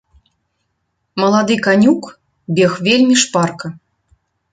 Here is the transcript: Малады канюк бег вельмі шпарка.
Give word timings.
Малады 1.21 1.57
канюк 1.67 2.03
бег 2.61 2.73
вельмі 2.87 3.15
шпарка. 3.25 3.67